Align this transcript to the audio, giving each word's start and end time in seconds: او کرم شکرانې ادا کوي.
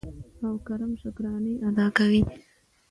او 0.45 0.53
کرم 0.67 0.91
شکرانې 1.01 1.53
ادا 1.67 1.85
کوي. 1.97 2.21